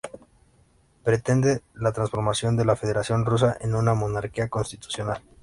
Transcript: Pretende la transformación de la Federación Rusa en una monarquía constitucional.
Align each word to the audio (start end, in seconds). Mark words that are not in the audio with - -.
Pretende 1.03 1.61
la 1.75 1.91
transformación 1.91 2.57
de 2.57 2.65
la 2.65 2.75
Federación 2.75 3.23
Rusa 3.23 3.55
en 3.61 3.75
una 3.75 3.93
monarquía 3.93 4.49
constitucional. 4.49 5.21